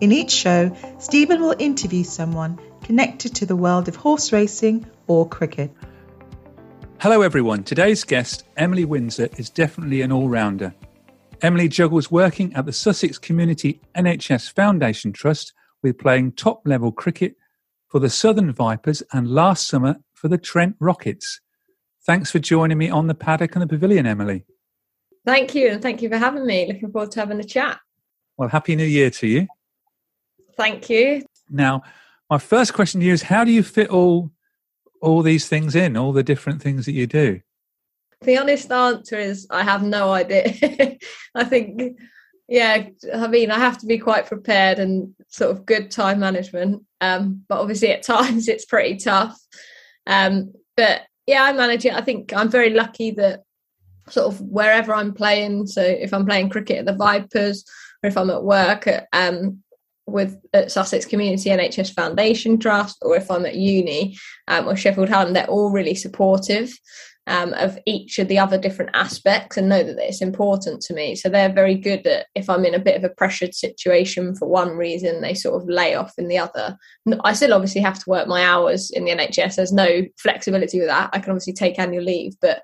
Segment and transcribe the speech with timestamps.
[0.00, 5.28] In each show, Stephen will interview someone connected to the world of horse racing or
[5.28, 5.70] cricket.
[7.00, 7.62] Hello, everyone.
[7.62, 10.74] Today's guest, Emily Windsor, is definitely an all rounder.
[11.42, 17.36] Emily juggles working at the Sussex Community NHS Foundation Trust with playing top level cricket
[17.86, 21.40] for the Southern Vipers and last summer for the Trent Rockets.
[22.06, 24.44] Thanks for joining me on the Paddock and the Pavilion, Emily.
[25.24, 26.66] Thank you, and thank you for having me.
[26.66, 27.78] Looking forward to having a chat.
[28.36, 29.46] Well, Happy New Year to you.
[30.56, 31.22] Thank you.
[31.50, 31.82] Now,
[32.30, 34.30] my first question to you is how do you fit all
[35.00, 37.40] all these things in, all the different things that you do?
[38.22, 40.96] The honest answer is I have no idea.
[41.34, 41.98] I think
[42.48, 46.82] yeah, I mean I have to be quite prepared and sort of good time management.
[47.00, 49.38] Um, but obviously at times it's pretty tough.
[50.06, 51.94] Um, but yeah, I manage it.
[51.94, 53.44] I think I'm very lucky that
[54.08, 55.66] sort of wherever I'm playing.
[55.66, 57.64] So if I'm playing cricket at the Vipers,
[58.02, 59.62] or if I'm at work at um,
[60.06, 64.16] with at Sussex Community NHS Foundation Trust, or if I'm at uni
[64.48, 66.72] um, or Sheffield Hallam, they're all really supportive
[67.26, 71.14] um, of each of the other different aspects and know that it's important to me.
[71.14, 74.46] So they're very good at if I'm in a bit of a pressured situation for
[74.46, 76.76] one reason, they sort of lay off in the other.
[77.22, 79.56] I still obviously have to work my hours in the NHS.
[79.56, 81.10] There's no flexibility with that.
[81.12, 82.62] I can obviously take annual leave, but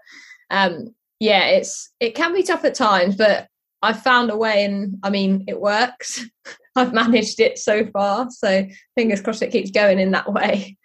[0.51, 3.47] um, yeah, it's it can be tough at times, but
[3.83, 6.27] I've found a way, and I mean, it works.
[6.81, 10.77] I've managed it so far, so fingers crossed it keeps going in that way.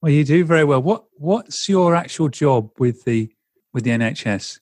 [0.00, 0.80] Well, you do very well.
[0.80, 3.30] What What's your actual job with the
[3.72, 4.60] with the NHS?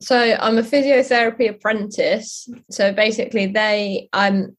[0.00, 2.48] So I'm a physiotherapy apprentice.
[2.70, 4.56] So basically, they I'm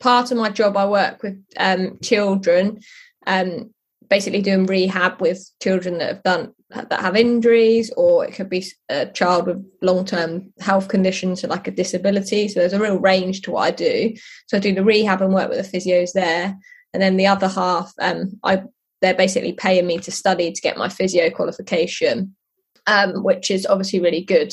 [0.00, 0.76] part of my job.
[0.76, 2.80] I work with um, children,
[3.26, 3.72] um,
[4.08, 8.64] basically doing rehab with children that have done that have injuries, or it could be
[8.90, 12.48] a child with long term health conditions, so like a disability.
[12.48, 14.14] So there's a real range to what I do.
[14.48, 16.56] So I do the rehab and work with the physios there,
[16.92, 18.62] and then the other half, um, I
[19.00, 22.34] they're basically paying me to study to get my physio qualification,
[22.86, 24.52] um, which is obviously really good,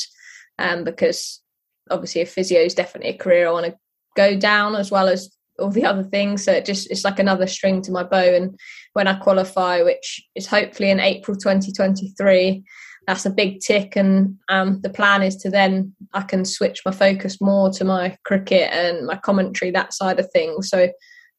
[0.60, 1.42] um, because
[1.90, 3.78] obviously a physio is definitely a career I want to
[4.16, 6.44] go down as well as all the other things.
[6.44, 8.34] So it just it's like another string to my bow.
[8.36, 8.60] And
[8.94, 12.64] when I qualify, which is hopefully in April 2023,
[13.08, 13.96] that's a big tick.
[13.96, 18.18] And um, the plan is to then I can switch my focus more to my
[18.26, 20.70] cricket and my commentary, that side of things.
[20.70, 20.90] So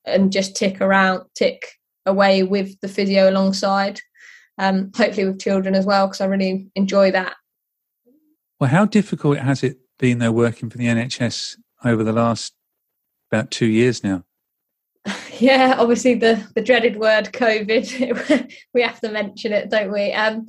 [0.07, 1.67] and just tick around, tick
[2.07, 4.01] away with the physio alongside.
[4.59, 7.35] Um, hopefully with children as well, because I really enjoy that.
[8.59, 12.55] Well, how difficult has it been though working for the NHS over the last
[13.31, 14.25] about two years now.
[15.39, 18.51] Yeah, obviously the the dreaded word COVID.
[18.73, 20.11] we have to mention it, don't we?
[20.13, 20.47] Um,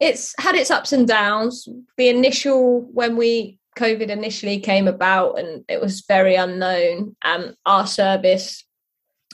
[0.00, 1.68] it's had its ups and downs.
[1.98, 7.16] The initial when we COVID initially came about, and it was very unknown.
[7.22, 8.64] Um, our service,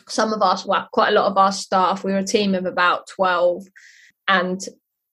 [0.08, 2.66] some of us, well, quite a lot of our staff, we were a team of
[2.66, 3.64] about twelve,
[4.26, 4.60] and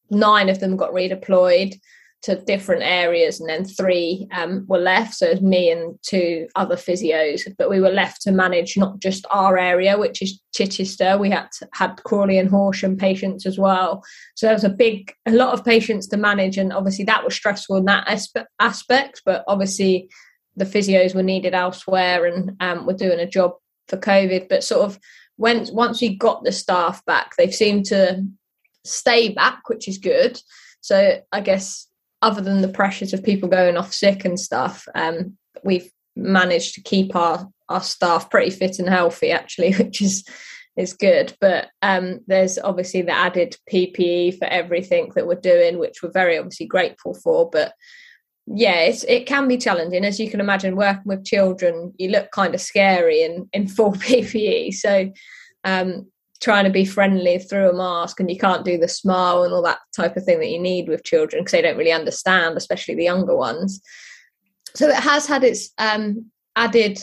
[0.10, 1.80] nine of them got redeployed.
[2.24, 5.16] To different areas, and then three um, were left.
[5.16, 9.00] So it was me and two other physios, but we were left to manage not
[9.00, 11.18] just our area, which is Chichester.
[11.18, 14.04] We had had Crawley and Horsham patients as well.
[14.36, 17.34] So there was a big, a lot of patients to manage, and obviously that was
[17.34, 19.24] stressful in that aspe- aspect.
[19.26, 20.10] But obviously
[20.56, 23.54] the physios were needed elsewhere, and um, were doing a job
[23.88, 24.48] for COVID.
[24.48, 25.00] But sort of
[25.38, 28.24] when once we got the staff back, they've seemed to
[28.86, 30.40] stay back, which is good.
[30.82, 31.88] So I guess
[32.22, 36.82] other than the pressures of people going off sick and stuff, um, we've managed to
[36.82, 40.24] keep our our staff pretty fit and healthy actually, which is
[40.78, 41.36] is good.
[41.42, 46.38] But um, there's obviously the added PPE for everything that we're doing, which we're very
[46.38, 47.50] obviously grateful for.
[47.50, 47.74] But
[48.48, 50.76] yeah, it can be challenging, as you can imagine.
[50.76, 54.74] Working with children, you look kind of scary in in full PPE.
[54.74, 55.12] So
[55.64, 56.12] um,
[56.42, 59.62] trying to be friendly through a mask and you can't do the smile and all
[59.62, 62.96] that type of thing that you need with children because they don't really understand especially
[62.96, 63.82] the younger ones.
[64.76, 67.02] So it has had its um, added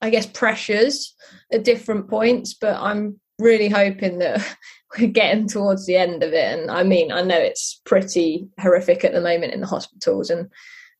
[0.00, 1.14] i guess pressures
[1.52, 4.56] at different points but i'm really hoping that
[4.98, 6.58] we're getting towards the end of it.
[6.58, 10.50] And i mean i know it's pretty horrific at the moment in the hospitals and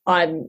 [0.06, 0.48] i'm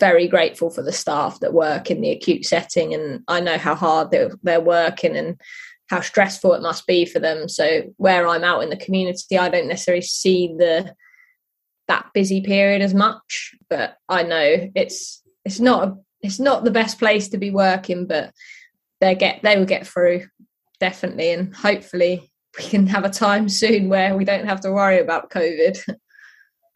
[0.00, 3.74] very grateful for the staff that work in the acute setting and i know how
[3.74, 5.40] hard they're, they're working and
[5.90, 7.48] how stressful it must be for them.
[7.48, 10.94] So where I'm out in the community, I don't necessarily see the
[11.86, 16.70] that busy period as much, but I know it's it's not a, it's not the
[16.70, 18.32] best place to be working, but
[19.00, 20.26] they get they will get through
[20.80, 25.00] definitely, and hopefully we can have a time soon where we don't have to worry
[25.00, 25.78] about COVID.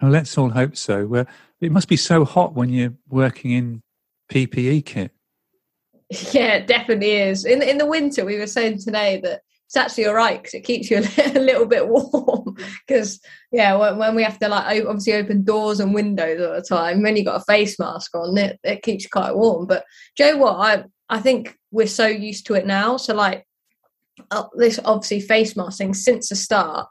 [0.01, 1.07] Well, let's all hope so.
[1.07, 1.27] Well,
[1.61, 3.83] it must be so hot when you're working in
[4.31, 5.11] PPE kit.
[6.33, 7.45] Yeah, it definitely is.
[7.45, 10.65] In in the winter, we were saying today that it's actually all right because it
[10.65, 12.57] keeps you a little bit warm.
[12.87, 13.21] Because
[13.53, 17.03] yeah, when, when, we have to like obviously open doors and windows all the time,
[17.03, 19.67] when you got a face mask on, it it keeps you quite warm.
[19.67, 19.85] But
[20.17, 22.97] Joe, what I I think we're so used to it now.
[22.97, 23.45] So like
[24.31, 26.89] uh, this obviously face mask thing since the start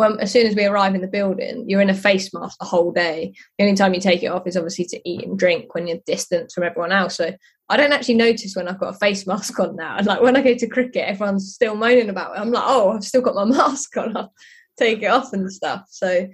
[0.00, 2.64] well, as soon as we arrive in the building, you're in a face mask the
[2.64, 3.34] whole day.
[3.58, 5.98] The only time you take it off is obviously to eat and drink when you're
[6.06, 7.16] distant from everyone else.
[7.16, 7.34] So
[7.70, 9.98] I don't actually notice when I've got a face mask on now.
[10.04, 12.40] Like when I go to cricket, everyone's still moaning about it.
[12.40, 14.16] I'm like, oh, I've still got my mask on.
[14.16, 14.32] I'll
[14.78, 15.86] take it off and stuff.
[15.88, 16.28] So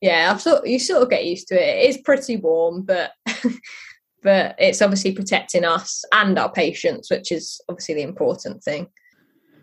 [0.00, 1.84] yeah, I've sort you sort of get used to it.
[1.84, 3.12] It is pretty warm, but
[4.22, 8.88] but it's obviously protecting us and our patients, which is obviously the important thing.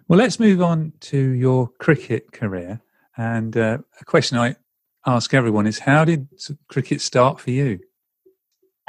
[0.07, 2.81] Well, let's move on to your cricket career.
[3.15, 4.55] And uh, a question I
[5.05, 6.27] ask everyone is how did
[6.67, 7.79] cricket start for you?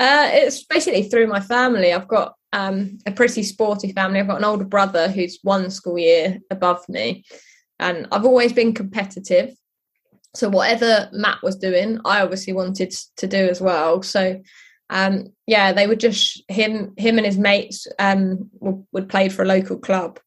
[0.00, 1.92] Uh, it's basically through my family.
[1.92, 4.18] I've got um, a pretty sporty family.
[4.18, 7.22] I've got an older brother who's one school year above me,
[7.78, 9.54] and I've always been competitive.
[10.34, 14.02] So whatever Matt was doing, I obviously wanted to do as well.
[14.02, 14.40] So
[14.88, 19.42] um, yeah, they would just him him and his mates um, would, would play for
[19.42, 20.18] a local club,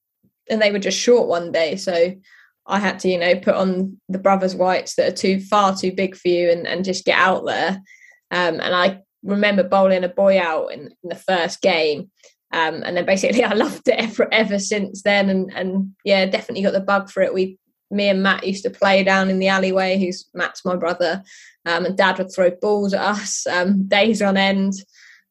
[0.51, 1.77] and they were just short one day.
[1.77, 2.13] So
[2.67, 5.91] I had to, you know, put on the brothers' whites that are too far too
[5.91, 7.81] big for you and, and just get out there.
[8.29, 12.11] Um, and I remember bowling a boy out in, in the first game.
[12.51, 15.29] Um, and then basically I loved it ever, ever since then.
[15.29, 17.33] And, and yeah, definitely got the bug for it.
[17.33, 17.57] We,
[17.89, 21.23] me and Matt used to play down in the alleyway, who's Matt's my brother.
[21.65, 24.73] Um, and dad would throw balls at us um, days on end.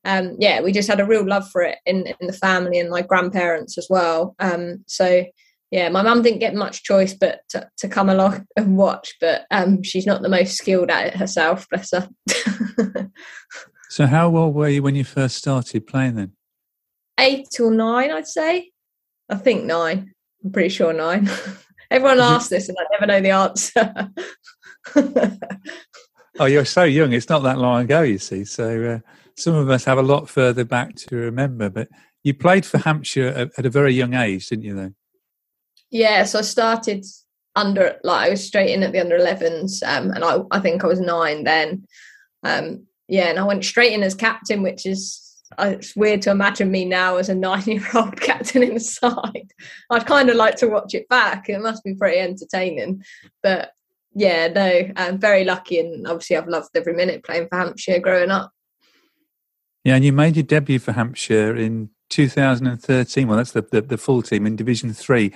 [0.05, 2.91] Um, yeah, we just had a real love for it in, in the family and
[2.91, 4.35] my grandparents as well.
[4.41, 5.25] Um, so
[5.71, 9.47] yeah, my mum didn't get much choice but to, to come along and watch, but
[9.50, 12.08] um, she's not the most skilled at it herself, bless her.
[13.93, 16.32] So, how old were you when you first started playing then?
[17.20, 18.70] Eight or nine, I'd say.
[19.29, 20.15] I think nine.
[20.43, 21.29] I'm pretty sure nine.
[21.91, 23.31] Everyone asks this and I never know the
[24.96, 25.39] answer.
[26.41, 27.13] oh, you're so young.
[27.13, 28.46] It's not that long ago, you see.
[28.46, 31.69] So, uh, some of us have a lot further back to remember.
[31.69, 31.89] But
[32.25, 34.94] you played for Hampshire at, at a very young age, didn't you, then?
[35.91, 37.05] Yeah, so I started
[37.56, 40.82] under like I was straight in at the under 11s, um, and I I think
[40.82, 41.87] I was nine then.
[42.43, 45.21] Um, yeah, and I went straight in as captain, which is
[45.59, 49.53] uh, it's weird to imagine me now as a nine-year-old captain in the side.
[49.91, 51.51] I'd kind of like to watch it back.
[51.51, 53.05] It must be pretty entertaining,
[53.43, 53.73] but
[54.15, 58.31] yeah, no, I'm very lucky, and obviously I've loved every minute playing for Hampshire growing
[58.31, 58.51] up.
[59.85, 63.29] Yeah, and you made your debut for Hampshire in 2013.
[63.29, 65.33] Well, that's the, the, the full team in Division Three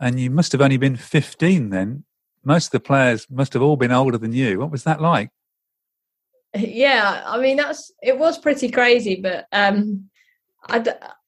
[0.00, 2.04] and you must have only been 15 then.
[2.42, 4.58] Most of the players must have all been older than you.
[4.58, 5.30] What was that like?
[6.54, 10.10] Yeah, I mean that's it was pretty crazy, but um,
[10.68, 10.78] I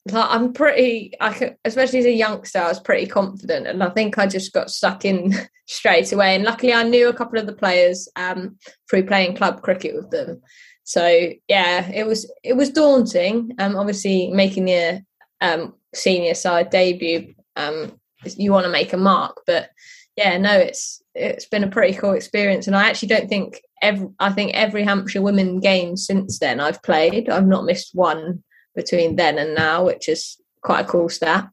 [0.06, 3.90] like I'm pretty, I could, especially as a youngster, I was pretty confident, and I
[3.90, 5.32] think I just got stuck in
[5.66, 6.34] straight away.
[6.34, 8.58] And luckily, I knew a couple of the players um,
[8.90, 10.40] through playing club cricket with them.
[10.84, 13.54] So yeah, it was it was daunting.
[13.58, 15.04] Um, obviously, making the
[15.40, 19.70] um, senior side debut, um, you want to make a mark, but
[20.16, 24.08] yeah, no, it's it's been a pretty cool experience, and I actually don't think every
[24.18, 27.28] I think every Hampshire women game since then I've played.
[27.28, 28.42] I've not missed one
[28.74, 31.48] between then and now, which is quite a cool stat.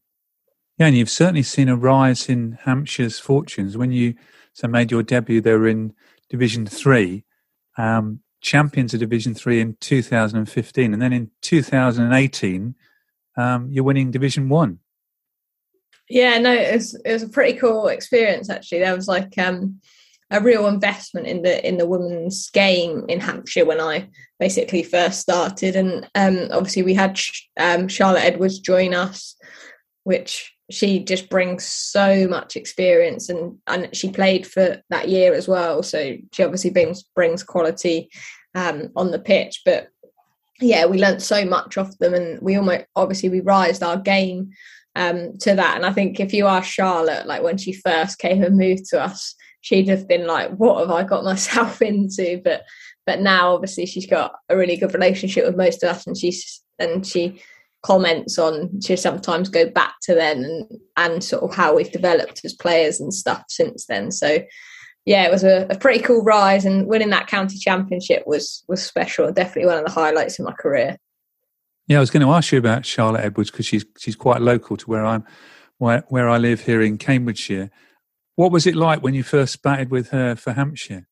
[0.78, 3.78] Yeah, and you've certainly seen a rise in Hampshire's fortunes.
[3.78, 4.16] When you
[4.54, 5.94] so made your debut, they were in
[6.30, 7.24] Division Three,
[7.78, 12.76] um, champions of Division Three in 2015, and then in 2018,
[13.38, 14.80] um, you're winning Division One.
[16.10, 18.80] Yeah, no, it was it was a pretty cool experience actually.
[18.80, 19.80] There was like um,
[20.32, 25.20] a real investment in the in the women's game in Hampshire when I basically first
[25.20, 27.20] started, and um, obviously we had
[27.60, 29.36] um, Charlotte Edwards join us,
[30.04, 35.48] which she just brings so much experience, and and she played for that year as
[35.48, 38.10] well, so she obviously brings brings quality
[38.56, 39.90] um, on the pitch, but.
[40.62, 44.52] Yeah, we learnt so much off them, and we almost obviously we rised our game
[44.96, 45.76] um, to that.
[45.76, 49.02] And I think if you ask Charlotte, like when she first came and moved to
[49.02, 52.64] us, she'd have been like, "What have I got myself into?" But
[53.06, 56.62] but now, obviously, she's got a really good relationship with most of us, and she's
[56.78, 57.42] and she
[57.82, 62.42] comments on she sometimes go back to then and and sort of how we've developed
[62.44, 64.12] as players and stuff since then.
[64.12, 64.40] So
[65.06, 68.84] yeah, it was a, a, pretty cool rise, and winning that county championship was was
[68.84, 69.32] special.
[69.32, 70.98] Definitely one of the highlights of my career.
[71.90, 74.78] Yeah, I was going to ask you about Charlotte Edwards because she's she's quite local
[74.78, 75.26] to where I'm
[75.80, 77.72] where where I live here in Cambridgeshire.
[78.36, 81.08] What was it like when you first batted with her for Hampshire?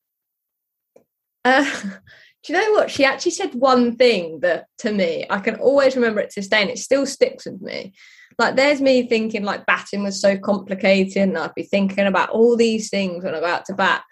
[1.43, 1.63] Uh,
[2.43, 2.91] do you know what?
[2.91, 6.47] She actually said one thing that to me, I can always remember it to this
[6.47, 7.93] day, and it still sticks with me.
[8.37, 12.55] Like, there's me thinking like batting was so complicated, and I'd be thinking about all
[12.55, 14.03] these things when I'm about to bat.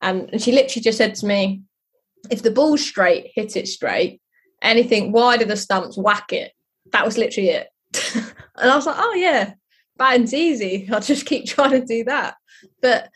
[0.00, 1.60] And, and she literally just said to me,
[2.30, 4.22] if the ball's straight, hit it straight.
[4.64, 6.52] Anything wide of the stumps, whack it.
[6.92, 7.68] That was literally it.
[8.14, 9.54] and I was like, oh, yeah,
[9.96, 10.88] batting's easy.
[10.90, 12.34] I'll just keep trying to do that.
[12.82, 13.10] But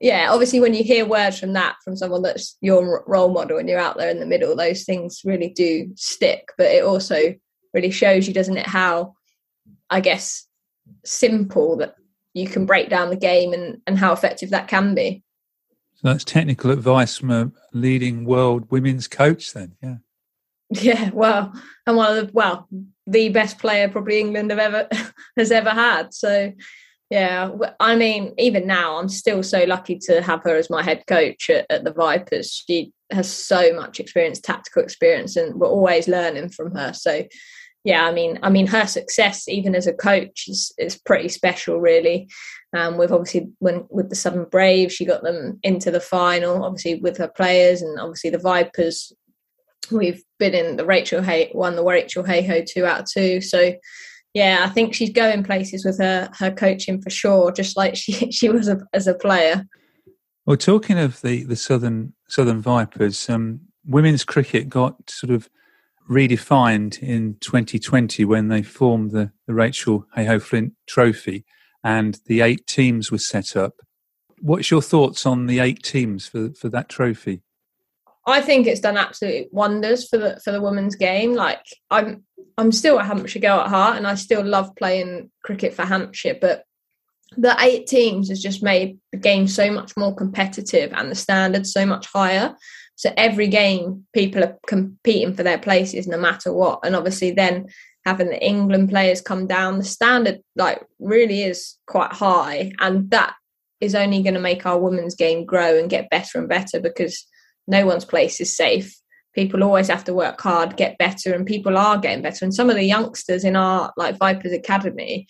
[0.00, 3.68] yeah, obviously, when you hear words from that from someone that's your role model and
[3.68, 6.48] you're out there in the middle, those things really do stick.
[6.58, 7.34] But it also
[7.72, 9.14] really shows you, doesn't it, how
[9.90, 10.46] I guess
[11.04, 11.94] simple that
[12.34, 15.22] you can break down the game and, and how effective that can be.
[15.94, 19.96] So that's technical advice from a leading world women's coach, then, yeah.
[20.74, 21.52] Yeah, well,
[21.86, 22.68] and one of the well,
[23.06, 24.88] the best player probably England have ever
[25.36, 26.14] has ever had.
[26.14, 26.52] So
[27.12, 31.04] yeah, I mean, even now, I'm still so lucky to have her as my head
[31.06, 32.64] coach at, at, the Vipers.
[32.66, 36.94] She has so much experience, tactical experience, and we're always learning from her.
[36.94, 37.24] So,
[37.84, 41.80] yeah, I mean, I mean, her success even as a coach is is pretty special,
[41.80, 42.30] really.
[42.74, 46.64] Um, with obviously when with the Southern Braves, she got them into the final.
[46.64, 49.12] Obviously with her players, and obviously the Vipers.
[49.90, 53.40] We've been in the Rachel Hay won the Rachael Heyhoe two out of two.
[53.40, 53.74] So
[54.34, 58.12] yeah, I think she's going places with her her coaching for sure, just like she
[58.30, 59.66] she was a, as a player.
[60.46, 65.48] Well, talking of the the Southern Southern Vipers, um, women's cricket got sort of
[66.10, 71.44] redefined in 2020 when they formed the, the Rachael Heyhoe Flint Trophy,
[71.84, 73.74] and the eight teams were set up.
[74.40, 77.42] What's your thoughts on the eight teams for for that trophy?
[78.26, 81.34] I think it's done absolute wonders for the for the women's game.
[81.34, 82.24] Like I'm
[82.56, 86.36] I'm still a Hampshire girl at heart, and I still love playing cricket for Hampshire.
[86.40, 86.64] But
[87.36, 91.72] the eight teams has just made the game so much more competitive and the standards
[91.72, 92.54] so much higher.
[92.94, 96.80] So every game, people are competing for their places no matter what.
[96.84, 97.66] And obviously, then
[98.04, 103.34] having the England players come down, the standard like really is quite high, and that
[103.80, 107.26] is only going to make our women's game grow and get better and better because
[107.66, 108.96] no one's place is safe.
[109.34, 112.44] People always have to work hard get better and people are getting better.
[112.44, 115.26] And some of the youngsters in our like vipers academy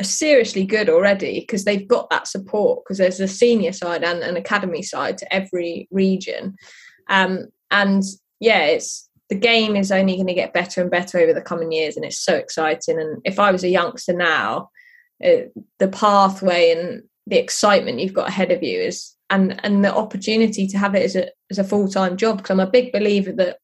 [0.00, 4.22] are seriously good already because they've got that support because there's a senior side and
[4.22, 6.56] an academy side to every region.
[7.08, 8.04] Um, and
[8.38, 11.72] yeah it's the game is only going to get better and better over the coming
[11.72, 13.00] years and it's so exciting.
[13.00, 14.68] And if i was a youngster now
[15.20, 19.92] it, the pathway and the excitement you've got ahead of you is and and the
[19.92, 22.36] opportunity to have it as a as a full time job.
[22.36, 23.56] Because I'm a big believer that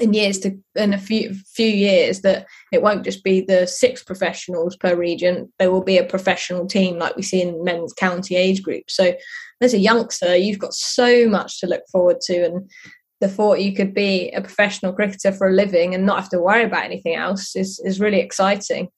[0.00, 4.04] in years to in a few few years that it won't just be the six
[4.04, 5.52] professionals per region.
[5.58, 8.94] There will be a professional team like we see in men's county age groups.
[8.94, 9.14] So
[9.60, 12.70] as a youngster, you've got so much to look forward to, and
[13.20, 16.40] the thought you could be a professional cricketer for a living and not have to
[16.40, 18.88] worry about anything else is is really exciting.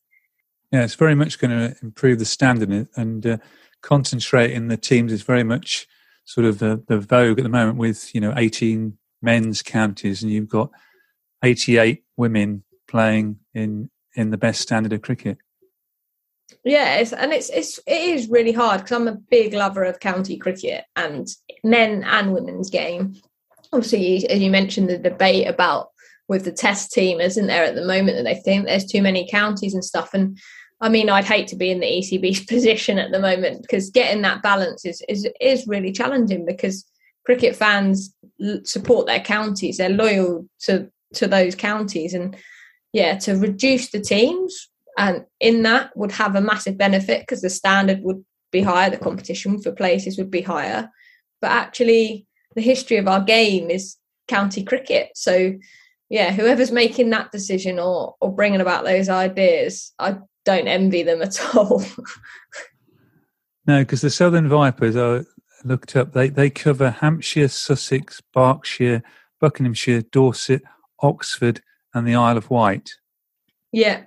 [0.72, 3.36] Yeah, it's very much going to improve the standard and uh,
[3.82, 5.86] concentrate in the teams is very much
[6.24, 10.32] sort of the, the vogue at the moment with you know 18 men's counties and
[10.32, 10.70] you've got
[11.42, 15.38] 88 women playing in in the best standard of cricket.
[16.64, 20.00] Yeah, it's, and it's it's it is really hard because I'm a big lover of
[20.00, 21.26] county cricket and
[21.64, 23.14] men and women's game.
[23.72, 25.88] Obviously, as you mentioned, the debate about
[26.28, 29.28] with the test team, isn't there at the moment that they think there's too many
[29.28, 30.14] counties and stuff.
[30.14, 30.38] And
[30.82, 34.20] I mean, I'd hate to be in the ECB's position at the moment because getting
[34.22, 36.84] that balance is is is really challenging because
[37.24, 38.14] cricket fans
[38.64, 42.36] support their counties, they're loyal to to those counties, and
[42.92, 47.50] yeah, to reduce the teams and in that would have a massive benefit because the
[47.50, 50.90] standard would be higher, the competition for places would be higher.
[51.40, 53.96] But actually, the history of our game is
[54.28, 55.10] county cricket.
[55.14, 55.54] So,
[56.10, 61.22] yeah, whoever's making that decision or or bringing about those ideas, I don't envy them
[61.22, 61.82] at all.
[63.66, 65.22] no, because the Southern Vipers, I
[65.64, 69.02] looked up, they, they cover Hampshire, Sussex, Berkshire,
[69.40, 70.62] Buckinghamshire, Dorset,
[71.00, 71.60] Oxford,
[71.94, 72.90] and the Isle of Wight.
[73.72, 74.02] Yeah,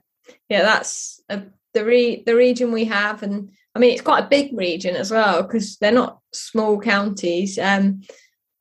[0.50, 4.30] yeah, that's a, the re, the region we have, and I mean it's quite a
[4.30, 7.60] big region as well because they're not small counties.
[7.60, 8.02] Um,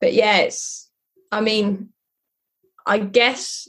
[0.01, 0.89] but yeah, it's
[1.31, 1.89] I mean,
[2.85, 3.67] I guess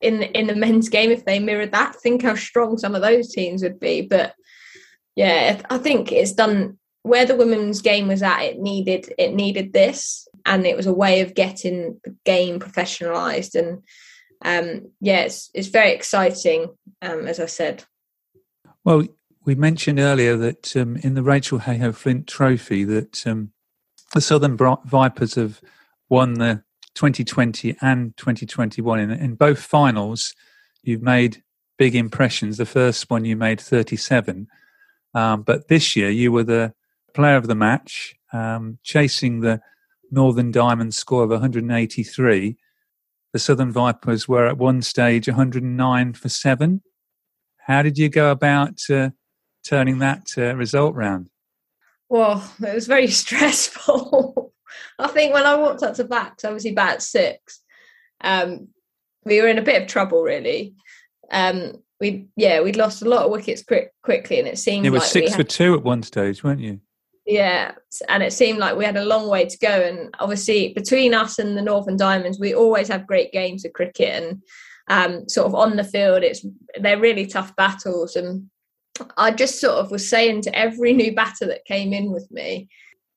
[0.00, 3.32] in in the men's game if they mirrored that, think how strong some of those
[3.32, 4.02] teams would be.
[4.02, 4.34] But
[5.14, 8.42] yeah, I think it's done where the women's game was at.
[8.42, 13.54] It needed it needed this, and it was a way of getting the game professionalized
[13.54, 13.82] and
[14.44, 17.84] um, yeah, it's, it's very exciting, um, as I said.
[18.84, 19.04] Well,
[19.44, 23.52] we mentioned earlier that um, in the Rachael Heyhoe Flint Trophy that um,
[24.14, 25.60] the Southern Vipers have
[26.08, 26.62] won the
[26.96, 28.98] 2020 and 2021.
[28.98, 30.34] In, in both finals,
[30.82, 31.42] you've made
[31.78, 32.56] big impressions.
[32.56, 34.48] The first one you made 37,
[35.14, 36.74] um, but this year you were the
[37.14, 39.60] player of the match, um, chasing the
[40.10, 42.56] Northern Diamond score of 183
[43.36, 46.80] the Southern Vipers were at one stage 109 for seven.
[47.58, 49.10] How did you go about uh,
[49.62, 51.28] turning that uh, result round?
[52.08, 54.54] Well, it was very stressful.
[54.98, 57.62] I think when I walked up to bat, obviously bat six,
[58.22, 58.68] um,
[59.24, 60.74] we were in a bit of trouble really.
[61.30, 64.90] Um, we yeah, we'd lost a lot of wickets quick, quickly, and it seemed it
[64.90, 66.80] was like six had, for two at one stage, weren't you?
[67.24, 67.72] Yeah,
[68.08, 69.68] and it seemed like we had a long way to go.
[69.68, 74.22] And obviously, between us and the Northern Diamonds, we always have great games of cricket,
[74.22, 74.42] and
[74.88, 76.44] um, sort of on the field, it's
[76.80, 78.14] they're really tough battles.
[78.14, 78.50] And
[79.16, 82.68] I just sort of was saying to every new batter that came in with me,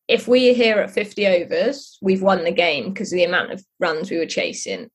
[0.10, 3.52] if we are here at 50 overs, we've won the game because of the amount
[3.52, 4.89] of runs we were chasing.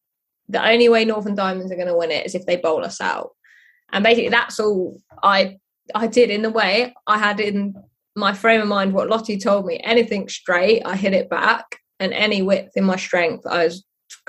[0.48, 3.00] The only way Northern Diamonds are going to win it is if they bowl us
[3.00, 3.30] out.
[3.92, 5.58] And basically, that's all I
[5.94, 7.74] I did in the way I had in
[8.16, 11.64] my frame of mind, what Lottie told me, anything straight, I hit it back,
[12.00, 13.84] and any width in my strength, I was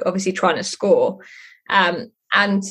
[0.06, 1.20] obviously trying to score.
[1.70, 2.64] Um, and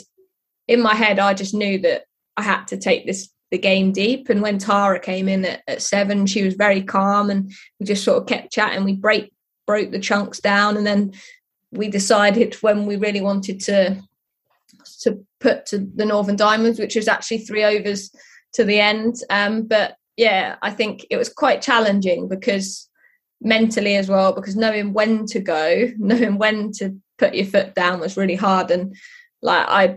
[0.68, 2.04] in my head, I just knew that
[2.36, 4.28] I had to take this the game deep.
[4.28, 8.02] And when Tara came in at, at seven, she was very calm, and we just
[8.02, 8.82] sort of kept chatting.
[8.82, 9.32] We break
[9.64, 11.12] broke the chunks down, and then
[11.70, 14.02] we decided when we really wanted to
[15.02, 18.12] to put to the Northern Diamonds, which was actually three overs
[18.54, 19.14] to the end.
[19.30, 22.88] Um, but yeah, I think it was quite challenging because
[23.40, 28.00] mentally as well, because knowing when to go, knowing when to put your foot down
[28.00, 28.72] was really hard.
[28.72, 28.96] And
[29.42, 29.96] like I,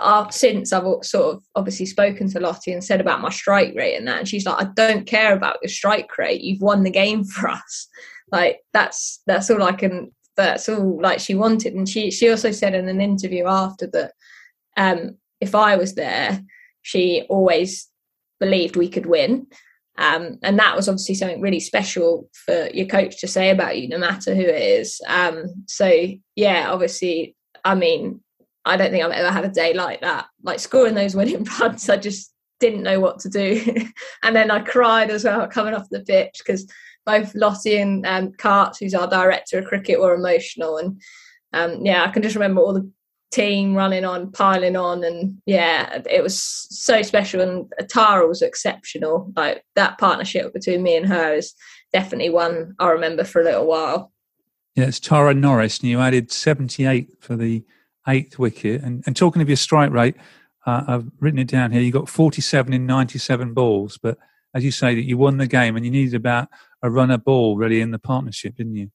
[0.00, 3.96] uh, since I've sort of obviously spoken to Lottie and said about my strike rate
[3.96, 6.40] and that, and she's like, I don't care about your strike rate.
[6.40, 7.88] You've won the game for us.
[8.30, 10.12] Like that's that's all I can.
[10.36, 11.74] That's all like she wanted.
[11.74, 14.12] And she she also said in an interview after that,
[14.76, 16.40] um, if I was there,
[16.82, 17.88] she always
[18.40, 19.46] believed we could win.
[19.96, 23.88] Um, and that was obviously something really special for your coach to say about you,
[23.88, 25.00] no matter who it is.
[25.08, 26.06] Um, so
[26.36, 27.34] yeah, obviously,
[27.64, 28.20] I mean,
[28.68, 30.26] I don't think I've ever had a day like that.
[30.42, 33.62] Like scoring those winning runs, I just didn't know what to do.
[34.22, 36.70] and then I cried as well coming off the pitch because
[37.06, 40.76] both Lottie and um, Karts, who's our director of cricket, were emotional.
[40.76, 41.00] And
[41.52, 42.90] um, yeah, I can just remember all the
[43.30, 47.40] team running on, piling on, and yeah, it was so special.
[47.40, 49.32] And Tara was exceptional.
[49.36, 51.54] Like that partnership between me and her is
[51.92, 54.12] definitely one I remember for a little while.
[54.74, 57.64] Yeah, it's Tara Norris, and you added 78 for the
[58.08, 58.82] eighth wicket.
[58.82, 60.16] And, and talking of your strike rate,
[60.66, 61.80] uh, I've written it down here.
[61.80, 64.18] You got 47 in 97 balls, but
[64.54, 66.48] as you say, that you won the game, and you needed about
[66.82, 68.90] a runner ball really in the partnership, didn't you?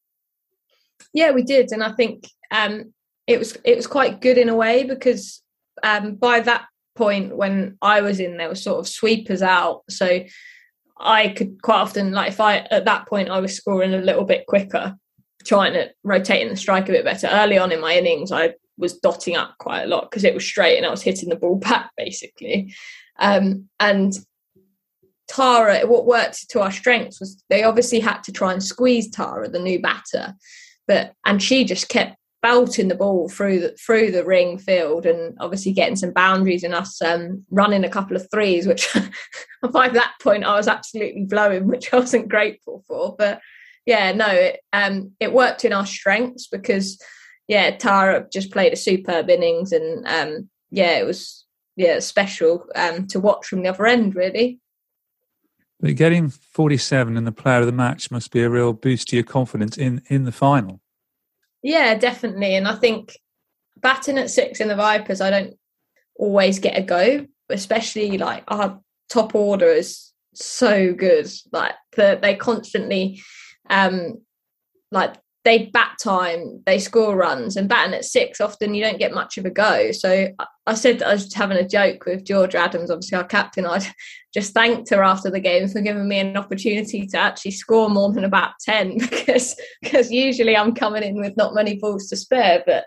[1.13, 2.93] Yeah, we did, and I think um,
[3.27, 5.41] it was it was quite good in a way because
[5.83, 10.23] um, by that point when I was in, there were sort of sweepers out, so
[10.99, 14.25] I could quite often like if I at that point I was scoring a little
[14.25, 14.95] bit quicker,
[15.45, 17.27] trying to rotate in the strike a bit better.
[17.27, 20.43] Early on in my innings, I was dotting up quite a lot because it was
[20.43, 22.73] straight and I was hitting the ball back basically.
[23.19, 24.13] Um, and
[25.27, 29.49] Tara, what worked to our strengths was they obviously had to try and squeeze Tara,
[29.49, 30.35] the new batter,
[30.87, 35.35] but and she just kept belting the ball through the through the ring field and
[35.39, 38.87] obviously getting some boundaries and us um, running a couple of threes, which
[39.71, 43.15] by that point I was absolutely blowing, which I wasn't grateful for.
[43.17, 43.39] But
[43.85, 47.01] yeah, no, it um, it worked in our strengths because
[47.47, 53.07] yeah, Tara just played a superb innings and um, yeah, it was yeah special um,
[53.07, 54.59] to watch from the other end really.
[55.79, 59.17] But getting 47 and the player of the match must be a real boost to
[59.17, 60.81] your confidence in in the final.
[61.61, 62.55] Yeah, definitely.
[62.55, 63.17] And I think
[63.77, 65.57] batting at six in the Vipers, I don't
[66.15, 68.79] always get a go, especially like our
[69.09, 71.29] top order is so good.
[71.51, 73.21] Like the, they constantly
[73.69, 74.21] um
[74.91, 79.13] like they bat time, they score runs, and batting at six, often you don't get
[79.13, 79.91] much of a go.
[79.91, 80.29] So
[80.65, 83.65] I said that I was having a joke with Georgia Adams, obviously our captain.
[83.65, 83.85] I
[84.33, 88.11] just thanked her after the game for giving me an opportunity to actually score more
[88.13, 92.63] than about 10 because because usually I'm coming in with not many balls to spare.
[92.65, 92.85] But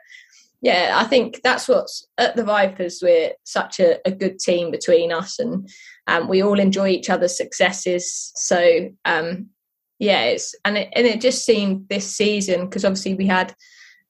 [0.62, 3.00] yeah, I think that's what's at the Vipers.
[3.02, 5.68] We're such a, a good team between us and
[6.06, 8.32] um, we all enjoy each other's successes.
[8.36, 9.50] So um,
[9.98, 13.54] yeah, it's and it and it just seemed this season because obviously we had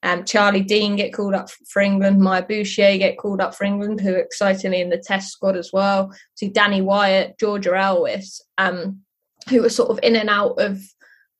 [0.03, 3.99] um, Charlie Dean get called up for England, Maia Bouchier get called up for England,
[3.99, 6.13] who excitingly in the Test squad as well.
[6.35, 9.01] See Danni Wyatt, Georgia Elwiss, um,
[9.49, 10.79] who were sort of in and out of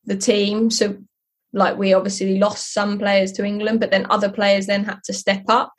[0.06, 0.72] the team.
[0.72, 0.98] So
[1.54, 5.14] like we obviously lost some players to England, but then other players then had to
[5.14, 5.74] step up.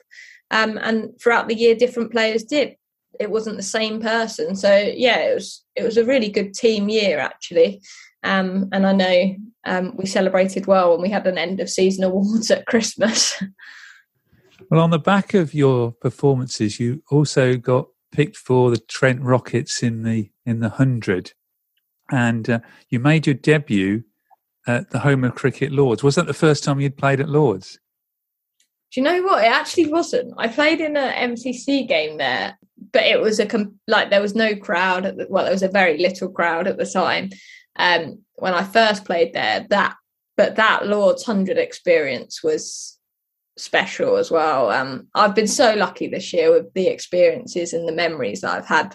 [0.50, 2.76] Um, and throughout the year, different players did.
[3.18, 4.54] It wasn't the same person.
[4.54, 7.83] So yeah, it was it was a really good team year actually.
[8.24, 12.04] Um, and I know um, we celebrated well when we had an end of season
[12.04, 13.42] awards at Christmas.
[14.70, 19.83] well, on the back of your performances, you also got picked for the Trent Rockets
[19.83, 21.33] in the in the hundred,
[22.11, 24.04] and uh, you made your debut
[24.66, 26.02] at the home of cricket Lords.
[26.02, 27.78] Was that the first time you'd played at Lords?
[28.92, 29.44] Do you know what?
[29.44, 30.33] It actually wasn't.
[30.38, 32.59] I played in an MCC game there,
[32.92, 33.46] but it was a
[33.87, 35.04] like there was no crowd.
[35.04, 37.31] The, well, there was a very little crowd at the time,
[37.79, 39.67] um, when I first played there.
[39.71, 39.95] That,
[40.37, 42.99] but that Lord's Hundred experience was
[43.57, 44.71] special as well.
[44.71, 48.67] Um, I've been so lucky this year with the experiences and the memories that I've
[48.67, 48.95] had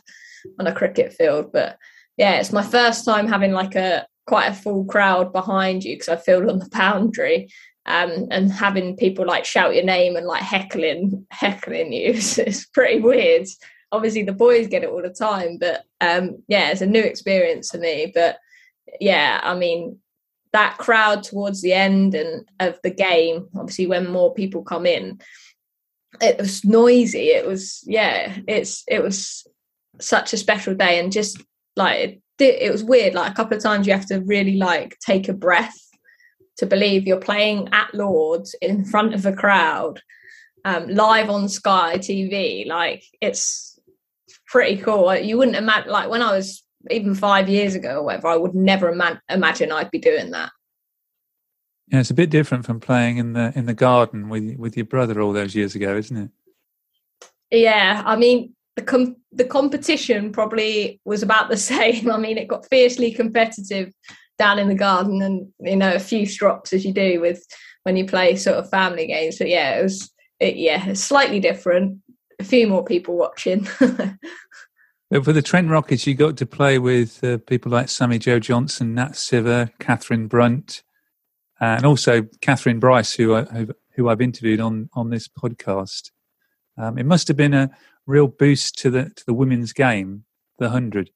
[0.60, 1.52] on a cricket field.
[1.52, 1.78] But
[2.18, 6.10] yeah, it's my first time having like a quite a full crowd behind you because
[6.10, 7.50] I filled on the boundary.
[7.86, 12.66] Um, and having people like shout your name and like heckling heckling you is, is
[12.74, 13.46] pretty weird.
[13.92, 17.72] Obviously, the boys get it all the time, but um, yeah, it's a new experience
[17.72, 18.12] for me.
[18.16, 18.38] But
[19.00, 20.00] yeah, I mean,
[20.54, 25.20] that crowd towards the end and of the game, obviously when more people come in,
[26.22, 27.30] it was noisy.
[27.30, 29.46] It was yeah, it's it was
[30.00, 31.42] such a special day and just
[31.76, 33.14] like it, it was weird.
[33.14, 35.80] Like a couple of times you have to really like take a breath
[36.58, 40.02] to believe you're playing at Lords in front of a crowd,
[40.66, 42.68] um, live on Sky TV.
[42.68, 43.80] Like it's
[44.48, 45.16] pretty cool.
[45.16, 48.56] You wouldn't imagine like when I was even five years ago or whatever, I would
[48.56, 50.52] never ima- imagine I'd be doing that.
[51.88, 54.86] Yeah, it's a bit different from playing in the in the garden with with your
[54.86, 56.30] brother all those years ago, isn't it?
[57.52, 62.10] Yeah, I mean the com- the competition probably was about the same.
[62.10, 63.94] I mean, it got fiercely competitive
[64.40, 67.46] down in the garden, and you know a few strops as you do with
[67.84, 69.38] when you play sort of family games.
[69.38, 72.00] But yeah, it was it, yeah, it's slightly different.
[72.40, 73.68] A few more people watching.
[75.14, 78.96] But for the Trent Rockets, you got to play with uh, people like Sammy-Jo Johnson,
[78.96, 80.82] Nat Sciver, Katherine Brunt,
[81.62, 86.10] uh, and also Kathryn Bryce, who, I, who I've interviewed on, on this podcast.
[86.80, 87.70] Um, it must have been a
[88.08, 90.26] real boost to the to the women's game,
[90.58, 91.12] the hundred.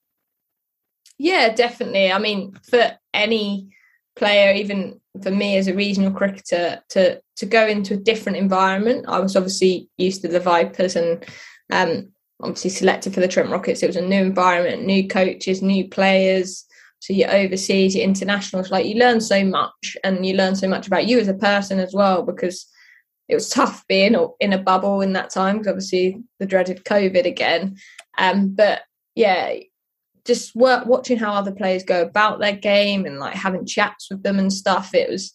[1.18, 2.12] Yeah, definitely.
[2.12, 3.72] I mean, for any
[4.16, 9.06] player, even for me as a regional cricketer, to to go into a different environment.
[9.08, 11.26] I was obviously used to the Vipers and
[11.72, 13.84] um, obviously selected for the Trent Rockets.
[13.84, 16.66] It was a new environment, new coaches, new players.
[17.00, 20.88] So you overseas, your internationals, like you learn so much and you learn so much
[20.88, 22.68] about you as a person as well because
[23.28, 27.26] it was tough being in a bubble in that time because obviously the dreaded COVID
[27.26, 27.78] again.
[28.18, 28.82] Um, but
[29.16, 29.54] yeah,
[30.26, 34.24] just work, watching how other players go about their game and like having chats with
[34.24, 34.94] them and stuff.
[34.94, 35.34] It was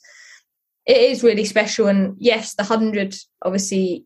[0.84, 1.86] it is really special.
[1.86, 4.04] And yes, the hundred obviously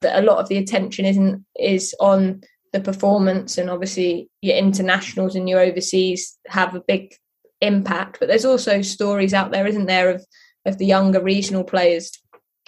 [0.00, 2.40] that a lot of the attention isn't is on
[2.72, 7.14] the performance and obviously your internationals and your overseas have a big
[7.60, 10.24] impact but there's also stories out there isn't there of
[10.66, 12.12] of the younger regional players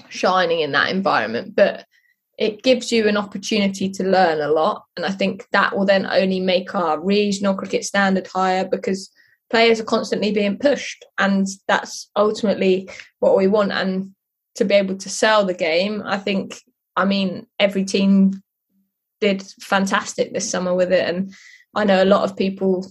[0.09, 1.55] shining in that environment.
[1.55, 1.85] But
[2.39, 6.07] it gives you an opportunity to learn a lot and i think that will then
[6.07, 9.11] only make our regional cricket standard higher because
[9.51, 13.73] players are constantly being pushed and that's ultimately what we want.
[13.73, 14.15] And
[14.55, 16.61] to be able to sell the game i think
[17.01, 18.43] i mean every team
[19.21, 21.35] did fantastic this summer with it and
[21.75, 22.87] i know a lot of people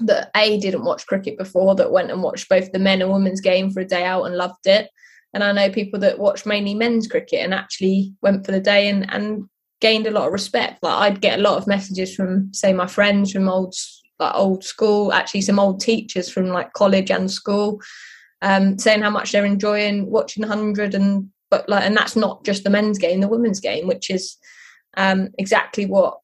[0.00, 3.40] that a didn't watch cricket before that went and watched both the men and women's
[3.40, 4.90] game for a day out and loved it
[5.32, 8.88] and i know people that watch mainly men's cricket and actually went for the day
[8.88, 10.82] and, and gained a lot of respect.
[10.82, 13.74] Like i'd get a lot of messages from say my friends from old
[14.18, 17.80] like old school actually some old teachers from like college and school
[18.42, 22.64] um, saying how much they're enjoying watching 100 and but like and that's not just
[22.64, 24.36] the men's game the women's game which is
[24.96, 26.18] um, exactly what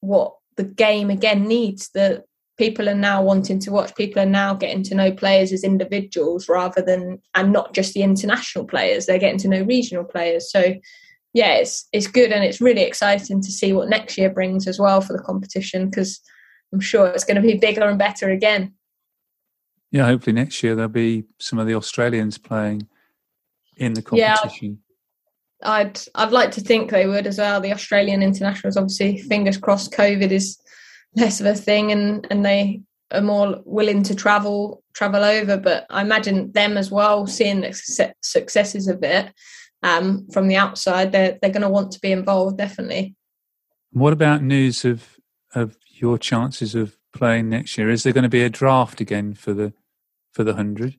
[0.00, 1.90] what the game again needs.
[1.90, 2.24] The
[2.58, 6.48] people are now wanting to watch people are now getting to know players as individuals
[6.48, 10.50] rather than and not just the international players they're getting to know regional players.
[10.50, 10.74] So
[11.34, 14.78] yeah it's it's good and it's really exciting to see what next year brings as
[14.78, 16.18] well for the competition because
[16.72, 18.72] i'm sure it's going to be bigger and better again.
[19.90, 22.88] Yeah hopefully next year there'll be some of the australians playing
[23.76, 24.78] in the competition?
[25.62, 27.60] Yeah, I'd I'd like to think they would as well.
[27.60, 30.58] The Australian internationals, obviously, fingers crossed, COVID is
[31.14, 35.56] less of a thing and and they are more willing to travel travel over.
[35.56, 39.32] But i imagine them as well seeing the successes of it
[39.82, 43.14] um, from the outside they're, they're going to want to be involved definitely.
[43.92, 45.18] What about news of
[45.54, 47.88] of your chances of playing next year?
[47.88, 49.72] Is there going to be a draft again for the
[50.32, 50.96] for the 100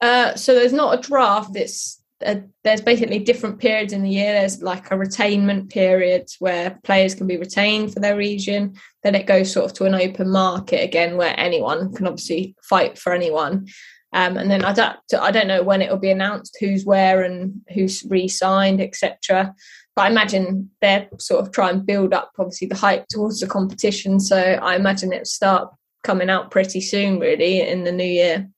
[0.00, 4.32] uh, so there's not a draft it's a, there's basically different periods in the year.
[4.32, 8.74] There's like a retainment period where players can be retained for their region.
[9.02, 12.98] Then it goes sort of to an open market again, where anyone can obviously fight
[12.98, 13.66] for anyone.
[14.12, 17.22] Um, and then I don't, I don't know when it will be announced who's where
[17.22, 19.52] and who's re-signed, etc.
[19.96, 23.48] But I imagine they're sort of try and build up obviously the hype towards the
[23.48, 24.20] competition.
[24.20, 28.48] So I imagine it'll start coming out pretty soon, really, in the new year.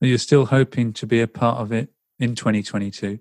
[0.00, 3.18] You're still hoping to be a part of it in 2022?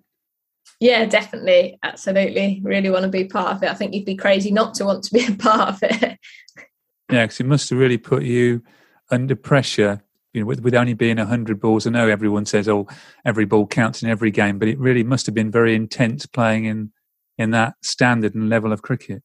[0.80, 1.78] Yeah, definitely.
[1.84, 2.62] Absolutely.
[2.64, 3.70] Really want to be part of it.
[3.70, 6.18] I think you'd be crazy not to want to be a part of it.
[7.12, 8.64] yeah, because it must have really put you
[9.12, 10.02] under pressure.
[10.34, 12.88] You know, with, with only being 100 balls, I know everyone says, oh,
[13.26, 16.66] every ball counts in every game, but it really must have been very intense playing
[16.66, 16.92] in,
[17.38, 19.24] in that standard and level of cricket.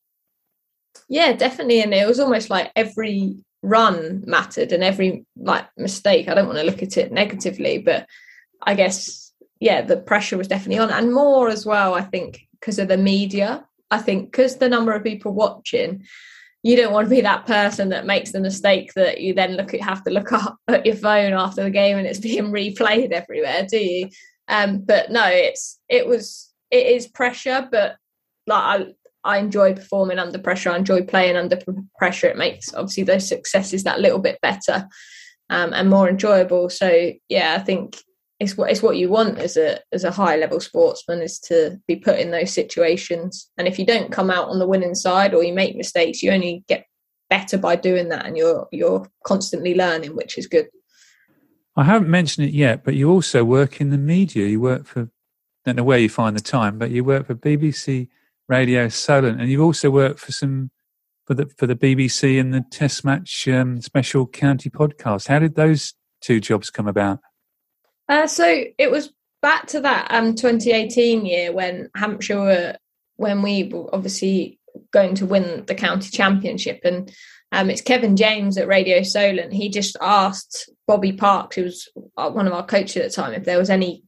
[1.08, 1.82] Yeah, definitely.
[1.82, 6.28] And it was almost like every run mattered and every like mistake.
[6.28, 8.06] I don't want to look at it negatively, but
[8.62, 11.94] I guess yeah, the pressure was definitely on, and more as well.
[11.94, 13.66] I think because of the media.
[13.90, 16.04] I think because the number of people watching,
[16.62, 19.74] you don't want to be that person that makes the mistake that you then look
[19.74, 23.12] at have to look up at your phone after the game and it's being replayed
[23.12, 24.08] everywhere, do you?
[24.48, 27.96] Um, but no, it's it was it is pressure, but
[28.46, 28.86] like I
[29.24, 30.70] I enjoy performing under pressure.
[30.70, 31.58] I enjoy playing under
[31.98, 32.28] pressure.
[32.28, 34.88] It makes obviously those successes that little bit better
[35.50, 36.68] um, and more enjoyable.
[36.68, 37.96] So yeah, I think
[38.40, 41.78] it's what it's what you want as a as a high level sportsman is to
[41.86, 43.50] be put in those situations.
[43.56, 46.30] And if you don't come out on the winning side or you make mistakes, you
[46.30, 46.86] only get
[47.30, 50.68] better by doing that, and you're you're constantly learning, which is good.
[51.76, 54.46] I haven't mentioned it yet, but you also work in the media.
[54.46, 55.10] You work for
[55.64, 58.08] don't know where you find the time, but you work for BBC
[58.48, 60.70] Radio Solent, and you've also worked for some
[61.26, 65.28] for the for the BBC and the Test Match um, Special County Podcast.
[65.28, 67.20] How did those two jobs come about?
[68.08, 72.76] Uh, so it was back to that um 2018 year when Hampshire were
[73.16, 74.58] when we were obviously
[74.90, 77.12] going to win the county championship and
[77.54, 79.52] um, it's Kevin James at Radio Solent.
[79.52, 83.32] He just asked Bobby Parks, who was uh, one of our coaches at the time,
[83.32, 84.02] if there was any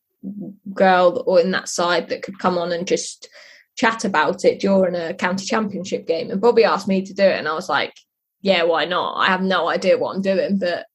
[0.75, 3.29] girl or in that side that could come on and just
[3.77, 6.31] chat about it during a county championship game.
[6.31, 7.95] And Bobby asked me to do it, and I was like,
[8.41, 9.15] "Yeah, why not?
[9.15, 10.87] I have no idea what I'm doing, but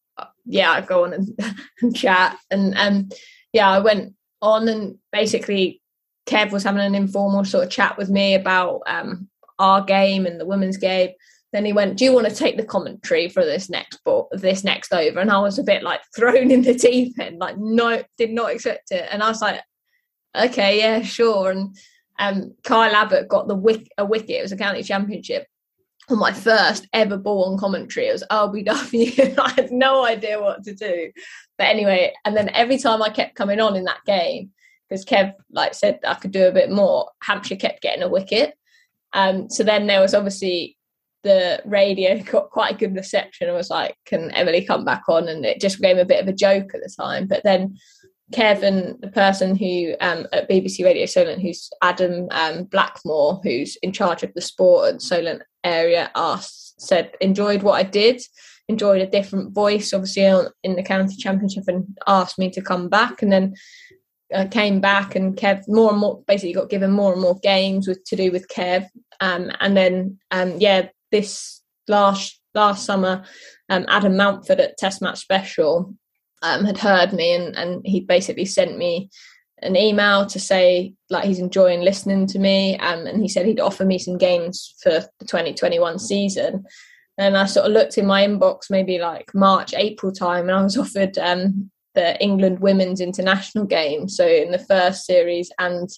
[0.45, 1.39] yeah, I'd go on and,
[1.81, 2.37] and chat.
[2.49, 3.09] And um,
[3.53, 5.81] yeah, I went on and basically
[6.25, 10.39] Kev was having an informal sort of chat with me about um, our game and
[10.39, 11.11] the women's game.
[11.53, 14.63] Then he went, "Do you want to take the commentary for this next ball, this
[14.63, 18.01] next over?" And I was a bit like thrown in the deep end, like no,
[18.17, 19.07] did not expect it.
[19.11, 19.59] And I was like,
[20.35, 21.75] "Okay, yeah, sure." And
[22.21, 24.29] um, Kyle Abbott got the wick, a wicket.
[24.29, 25.47] It was a county championship,
[26.09, 28.07] on my first ever ball on commentary.
[28.07, 29.39] It was LBW.
[29.39, 31.11] I had no idea what to do.
[31.57, 34.51] But anyway, and then every time I kept coming on in that game,
[34.87, 38.53] because Kev like said I could do a bit more, Hampshire kept getting a wicket.
[39.13, 40.77] Um, so then there was obviously
[41.23, 43.49] the radio got quite a good reception.
[43.49, 46.27] I was like, "Can Emily come back on?" And it just became a bit of
[46.27, 47.27] a joke at the time.
[47.27, 47.77] But then
[48.31, 53.91] Kevin, the person who um, at BBC Radio Solent, who's Adam um, Blackmore, who's in
[53.91, 58.21] charge of the sport and Solent area, asked, said, enjoyed what I did,
[58.67, 60.23] enjoyed a different voice, obviously
[60.63, 63.21] in the county championship, and asked me to come back.
[63.21, 63.53] And then
[64.33, 67.87] uh, came back, and Kev more and more basically got given more and more games
[67.87, 68.87] with to do with Kev.
[69.19, 73.23] Um, and then, um, yeah, this last last summer,
[73.69, 75.95] um, Adam Mountford at Test Match Special
[76.41, 79.09] um, had heard me and, and he basically sent me
[79.61, 83.59] an email to say like he's enjoying listening to me um, and he said he'd
[83.59, 86.65] offer me some games for the 2021 season.
[87.17, 90.63] And I sort of looked in my inbox maybe like March April time and I
[90.63, 95.89] was offered um, the England women's international game so in the first series and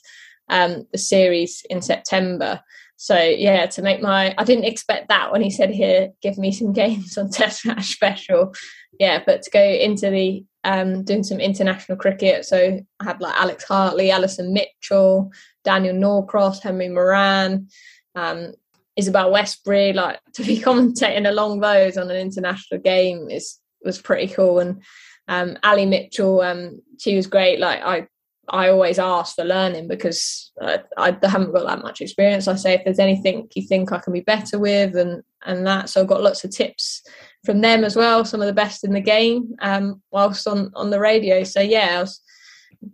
[0.49, 2.61] um, the series in September
[3.03, 6.51] so yeah to make my I didn't expect that when he said here give me
[6.51, 8.53] some games on test match special
[8.99, 12.45] yeah, but to go into the um, doing some international cricket.
[12.45, 15.31] So I had like Alex Hartley, Alison Mitchell,
[15.63, 17.69] Daniel Norcross, Henry Moeran,
[18.15, 18.53] um,
[18.95, 19.93] Isabelle Westbury.
[19.93, 24.59] Like to be commentating along those on an international game is was pretty cool.
[24.59, 24.83] And
[25.27, 27.59] um, Ali Mitchell, um, she was great.
[27.59, 28.07] Like I,
[28.49, 32.47] I always ask for learning because uh, I haven't got that much experience.
[32.47, 35.89] I say if there's anything you think I can be better with, and and that.
[35.89, 37.01] So I've got lots of tips
[37.45, 40.89] from them as well, some of the best in the game, um, whilst on on
[40.89, 41.43] the radio.
[41.43, 42.07] So yeah, I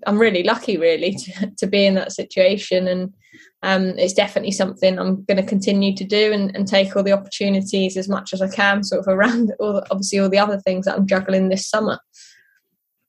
[0.05, 3.13] I'm really lucky, really, to, to be in that situation, and
[3.63, 7.11] um, it's definitely something I'm going to continue to do and, and, take all the
[7.11, 10.85] opportunities as much as I can, sort of around all obviously all the other things
[10.85, 11.99] that I'm juggling this summer.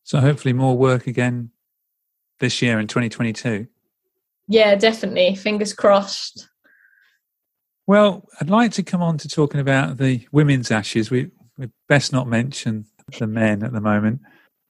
[0.02, 1.50] So hopefully more work again
[2.40, 3.66] this year in 2022.
[4.48, 5.36] Yeah, definitely.
[5.36, 6.48] Fingers crossed.
[7.86, 11.10] Well, I'd like to come on to talking about the women's ashes.
[11.10, 12.86] We, we best not mention
[13.18, 14.20] the men at the moment.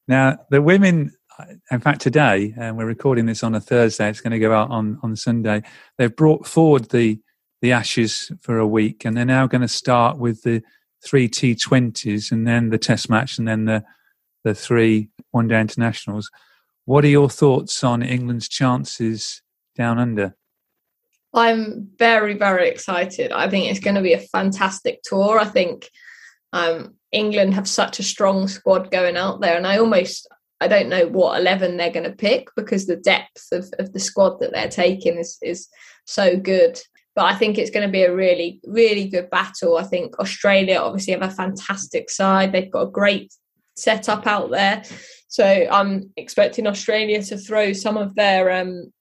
[0.08, 4.20] Now, the women, uh, in fact, today, and we're recording this on a Thursday, it's
[4.20, 5.62] going to go out on, on Sunday,
[5.98, 7.20] they've brought forward the,
[7.62, 10.62] the ashes for a week, and they're now going to start with the
[11.04, 13.84] three T20s and then the test match and then the,
[14.44, 16.30] the three one day internationals.
[16.84, 19.42] What are your thoughts on England's chances
[19.76, 20.34] down under?
[21.32, 23.30] I'm very, very excited.
[23.30, 25.38] I think it's going to be a fantastic tour.
[25.38, 25.88] I think
[26.52, 30.26] um, England have such a strong squad going out there, and I almost
[30.60, 34.00] I don't know what eleven they're going to pick because the depth of, of the
[34.00, 35.68] squad that they're taking is is
[36.04, 36.80] so good.
[37.14, 39.76] But I think it's going to be a really, really good battle.
[39.76, 42.52] I think Australia obviously have a fantastic side.
[42.52, 43.32] They've got a great
[43.76, 44.82] setup out there.
[45.30, 48.92] So I'm expecting Australia to throw some of their um,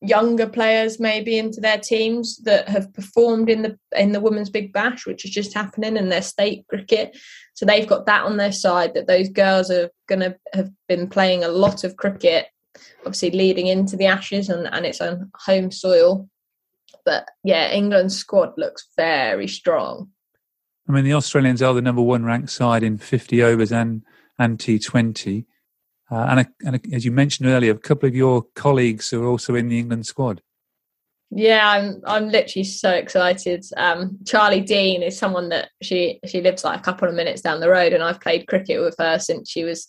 [0.00, 4.72] younger players maybe into their teams that have performed in the in the women's big
[4.72, 7.18] bash which is just happening in their state cricket.
[7.54, 11.08] So they've got that on their side that those girls are going to have been
[11.08, 12.46] playing a lot of cricket
[13.00, 16.28] obviously leading into the ashes and, and it's on home soil.
[17.04, 20.10] But yeah england's squad looks very strong.
[20.88, 24.02] I mean the australians are the number one ranked side in 50 overs and
[24.38, 25.46] and t20
[26.12, 29.24] uh, and, a, and a, as you mentioned earlier, a couple of your colleagues are
[29.24, 30.42] also in the England squad.
[31.34, 33.64] Yeah, I'm I'm literally so excited.
[33.78, 37.60] Um, Charlie Dean is someone that she she lives like a couple of minutes down
[37.60, 39.88] the road, and I've played cricket with her since she was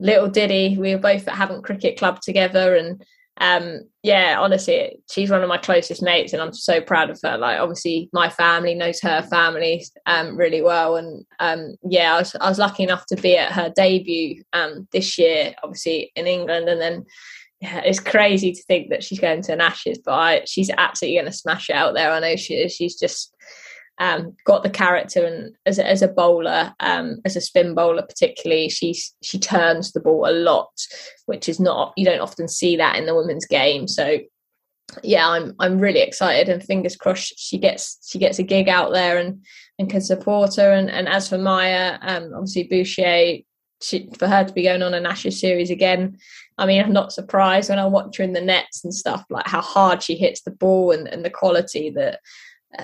[0.00, 0.76] little Diddy.
[0.76, 3.04] We were both at Havant Cricket Club together, and
[3.38, 7.36] um, yeah, honestly, she's one of my closest mates, and I'm so proud of her.
[7.36, 12.36] Like, obviously, my family knows her family um, really well, and um, yeah, I was,
[12.40, 16.68] I was lucky enough to be at her debut um, this year, obviously in England,
[16.68, 17.04] and then
[17.60, 21.16] yeah, it's crazy to think that she's going to an Ashes, but I, she's absolutely
[21.16, 22.10] going to smash it out there.
[22.10, 22.72] I know she is.
[22.72, 23.34] She's just
[23.98, 28.02] um, got the character and as a, as a bowler, um, as a spin bowler
[28.02, 30.72] particularly, she's she turns the ball a lot,
[31.26, 33.88] which is not you don't often see that in the women's game.
[33.88, 34.18] So
[35.02, 38.92] yeah, I'm I'm really excited and fingers crossed she gets she gets a gig out
[38.92, 39.44] there and
[39.78, 40.72] and can support her.
[40.72, 43.44] And, and as for Maia, um, obviously Bouchier,
[43.82, 46.16] she, for her to be going on a national series again,
[46.58, 49.46] I mean, I'm not surprised when I watch her in the nets and stuff, like
[49.46, 52.20] how hard she hits the ball and, and the quality that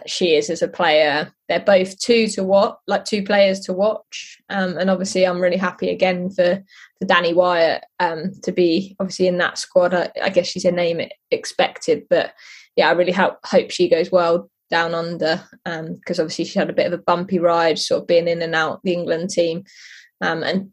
[0.06, 1.32] she is as a player.
[1.48, 4.38] They're both two to watch, like two players to watch.
[4.48, 6.62] Um, and obviously, I'm really happy again for
[6.98, 9.94] for Danni Wyatt um, to be obviously in that squad.
[9.94, 12.32] I, I, guess she's a name expected, but
[12.76, 16.70] yeah, I really hope hope she goes well down under because um, obviously she had
[16.70, 19.64] a bit of a bumpy ride, sort of being in and out the England team,
[20.20, 20.72] um, and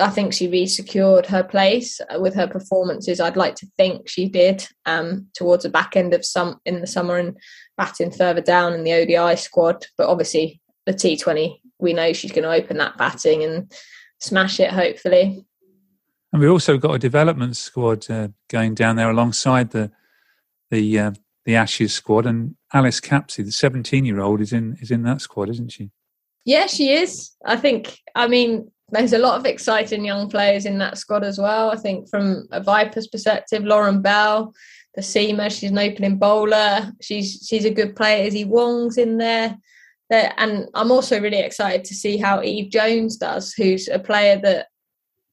[0.00, 3.20] I think she re-secured her place with her performances.
[3.20, 6.86] I'd like to think she did um, towards the back end of some in the
[6.86, 7.36] summer and
[7.76, 9.86] batting further down in the ODI squad.
[9.96, 13.72] But obviously, the T20, we know she's going to open that batting and
[14.18, 14.70] smash it.
[14.70, 15.44] Hopefully,
[16.32, 19.90] and we've also got a development squad uh, going down there alongside the
[20.70, 21.12] the uh,
[21.44, 25.72] the Ashes squad, and Alice Capsey, the seventeen-year-old, is in is in that squad, isn't
[25.72, 25.90] she?
[26.44, 27.32] Yeah, she is.
[27.44, 27.98] I think.
[28.14, 31.70] I mean, there's a lot of exciting young players in that squad as well.
[31.70, 34.52] I think from a Vipers perspective, Lauren Bell,
[34.94, 36.92] the seamer, she's an opening bowler.
[37.00, 38.28] She's she's a good player.
[38.28, 39.56] Issy Wong's in there.
[40.08, 40.32] there.
[40.36, 44.66] And I'm also really excited to see how Eve Jones does, who's a player that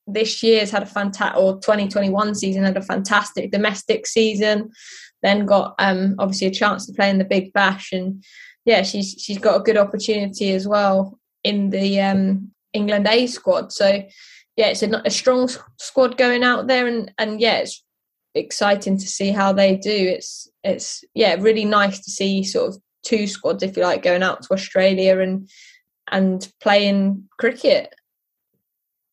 [0.08, 4.72] this year's had a fantastic or 2021 season had a fantastic domestic season
[5.22, 8.24] then got um obviously a chance to play in the big bash and
[8.64, 13.72] yeah she's she's got a good opportunity as well in the um England A squad.
[13.72, 14.03] So
[14.55, 17.84] yeah, it's a, a strong squad going out there, and and yeah, it's
[18.34, 19.91] exciting to see how they do.
[19.91, 24.24] It's it's yeah, really nice to see sort of two squads, if you like, going
[24.24, 25.49] out to Australia and
[26.11, 27.93] and playing cricket.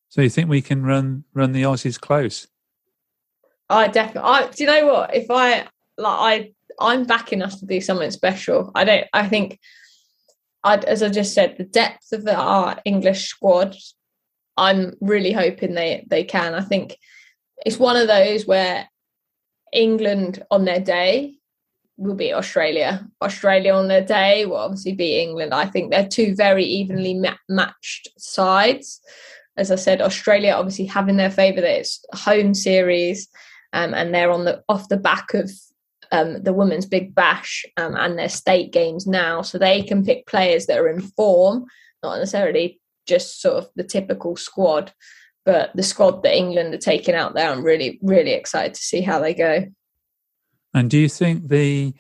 [0.08, 2.46] So you think we can run run the Aussies close?
[3.68, 4.30] I definitely.
[4.30, 5.14] I do you know what?
[5.14, 5.66] If I
[5.98, 8.70] like, I I'm backing us to do something special.
[8.74, 9.06] I don't.
[9.12, 9.58] I think
[10.64, 13.76] I'd, as I just said, the depth of the, our English squad,
[14.56, 16.54] I'm really hoping they they can.
[16.54, 16.96] I think
[17.64, 18.88] it's one of those where
[19.72, 21.34] England on their day
[21.96, 23.06] will beat Australia.
[23.22, 25.52] Australia on their day will obviously beat England.
[25.54, 29.00] I think they're two very evenly ma- matched sides.
[29.56, 33.28] As I said, Australia obviously having their favour that it's home series,
[33.72, 35.50] um, and they're on the off the back of
[36.14, 40.26] um, the women's big bash um, and their state games now, so they can pick
[40.26, 41.64] players that are in form,
[42.02, 44.92] not necessarily just sort of the typical squad,
[45.44, 47.50] but the squad that England are taking out there.
[47.50, 49.66] I'm really, really excited to see how they go.
[50.72, 51.94] And do you think the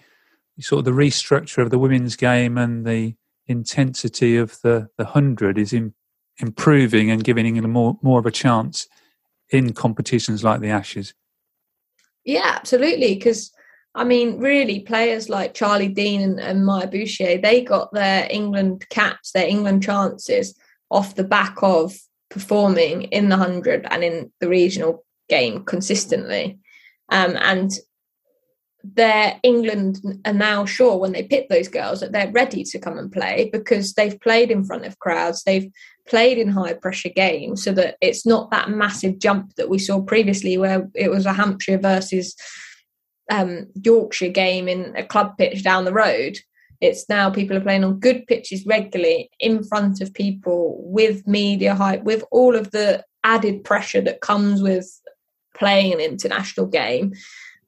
[0.60, 5.58] sort of the restructure of the women's game and the intensity of the the hundred
[5.58, 5.92] is in,
[6.38, 8.88] improving and giving England more more of a chance
[9.50, 11.14] in competitions like the Ashes?
[12.24, 13.14] Yeah, absolutely.
[13.14, 13.53] Because
[13.94, 18.86] I mean, really, players like Charlie Dean and, and Maia Bouchier, they got their England
[18.90, 20.58] caps, their England chances
[20.90, 21.94] off the back of
[22.28, 26.58] performing in the 100 and in the regional game consistently.
[27.10, 27.70] Um, and
[28.82, 32.98] their England are now sure when they pick those girls that they're ready to come
[32.98, 35.70] and play because they've played in front of crowds, they've
[36.06, 40.02] played in high pressure games, so that it's not that massive jump that we saw
[40.02, 42.34] previously where it was a Hampshire versus
[43.30, 46.38] um, Yorkshire game in a club pitch down the road.
[46.80, 51.74] It's now people are playing on good pitches regularly in front of people with media
[51.74, 55.00] hype, with all of the added pressure that comes with
[55.56, 57.14] playing an international game.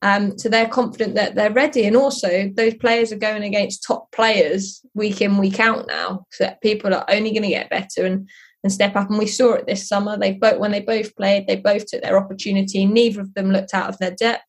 [0.02, 4.12] Um, so they're confident that they're ready, and also those players are going against top
[4.12, 6.26] players week in week out now.
[6.30, 8.28] So people are only going to get better and
[8.62, 9.08] and step up.
[9.08, 10.18] And we saw it this summer.
[10.18, 12.84] They both when they both played, they both took their opportunity.
[12.84, 14.44] Neither of them looked out of their depth.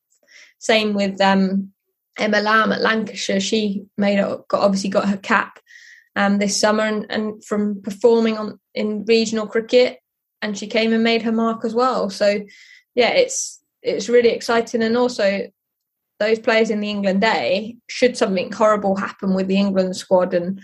[0.58, 1.72] Same with um,
[2.18, 3.40] Emma Lamb at Lancashire.
[3.40, 5.60] She made it, got obviously got her cap
[6.16, 9.98] um, this summer, and, and from performing on in regional cricket,
[10.42, 12.10] and she came and made her mark as well.
[12.10, 12.40] So
[12.94, 15.48] yeah, it's it's really exciting, and also
[16.18, 20.60] those players in the England A, should something horrible happen with the England squad, and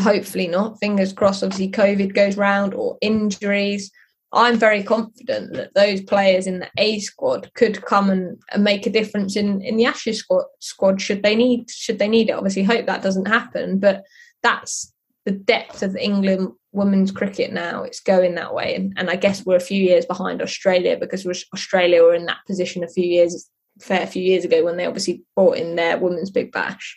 [0.00, 3.92] hopefully not, fingers crossed, obviously COVID goes round or injuries,
[4.32, 8.86] I'm very confident that those players in the A squad could come and, and make
[8.86, 12.32] a difference in, in the Ashes squad, squad should they need should they need it.
[12.32, 14.04] Obviously, hope that doesn't happen, but
[14.42, 14.92] that's
[15.26, 17.82] the depth of England women's cricket now.
[17.82, 21.26] It's going that way, and, and I guess we're a few years behind Australia because
[21.52, 25.22] Australia were in that position a few years, fair few years ago when they obviously
[25.36, 26.96] brought in their women's big bash,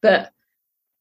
[0.00, 0.30] but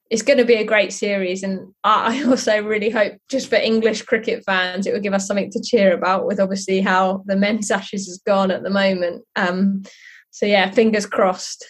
[0.10, 4.02] it's going to be a great series and i also really hope just for english
[4.02, 7.72] cricket fans it will give us something to cheer about with obviously how the men's
[7.78, 9.24] ashes has gone at the moment.
[9.36, 9.84] Um,
[10.32, 11.66] so yeah fingers crossed.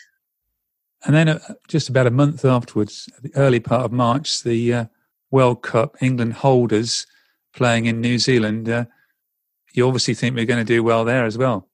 [1.06, 4.86] And then uh, just about a month afterwards the early part of march the uh,
[5.32, 7.06] world cup england holders
[7.54, 8.86] playing in new zealand uh,
[9.74, 11.70] you obviously think we're going to do well there as well.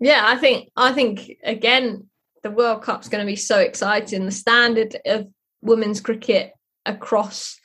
[0.00, 2.08] Yeah i think i think again
[2.44, 4.26] the World Cup's going to be so exciting.
[4.26, 5.26] The standard of
[5.64, 6.52] women's cricket
[6.86, 7.58] across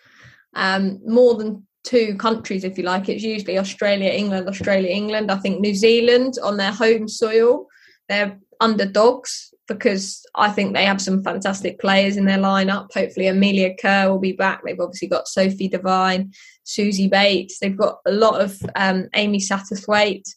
[0.56, 3.10] um, more than two countries, if you like.
[3.10, 5.32] It's usually Australia, England, Australia, England.
[5.32, 7.68] I think New Zealand on their home soil,
[8.08, 12.92] they're underdogs because I think they have some fantastic players in their lineup.
[12.94, 14.62] Hopefully, Amelia Kerr will be back.
[14.64, 16.34] They've obviously got Sophie Devine,
[16.66, 17.60] Suzie Bates.
[17.60, 20.28] They've got a lot of um, Amy Satterthwaite,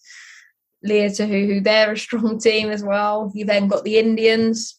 [0.82, 3.32] Leah who they're a strong team as well.
[3.34, 4.78] You then got the Indians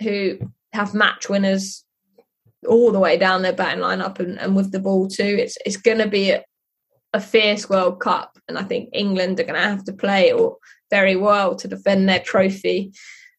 [0.00, 0.38] who
[0.72, 1.84] have match winners
[2.68, 5.36] all the way down their batting lineup and, and with the ball too.
[5.38, 6.44] It's it's going to be a,
[7.12, 10.32] a, fierce World Cup, and I think England are going to have to play
[10.90, 12.92] very well to defend their trophy.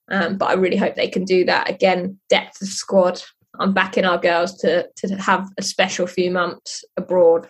[0.10, 2.20] Um, but I really hope they can do that again.
[2.30, 3.22] Depth of squad.
[3.60, 7.50] I'm backing our girls to to have a special few months abroad.